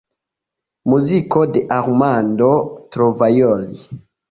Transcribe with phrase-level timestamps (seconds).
[0.93, 2.51] Muziko de Armando
[2.97, 3.81] Trovajoli.